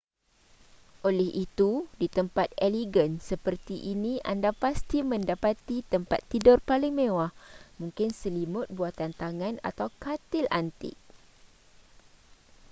[1.09, 7.29] oleh itu di tempat elegan seperti ini anda pasti mendapati tempat tidur paling mewah
[7.81, 10.95] mungkin selimut buatan tangan atau katil antik